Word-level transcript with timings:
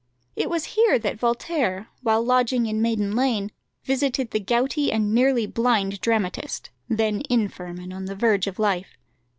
It 0.35 0.49
was 0.49 0.65
here 0.73 0.97
that 0.97 1.19
Voltaire, 1.19 1.89
while 2.01 2.23
lodging 2.25 2.65
in 2.65 2.81
Maiden 2.81 3.15
Lane, 3.15 3.51
visited 3.83 4.31
the 4.31 4.39
gouty 4.39 4.91
and 4.91 5.13
nearly 5.13 5.45
blind 5.45 6.01
dramatist, 6.01 6.71
then 6.89 7.21
infirm 7.29 7.77
and 7.77 7.93
on 7.93 8.05
the 8.05 8.15
verge 8.15 8.47
of 8.47 8.57
life. 8.57 8.97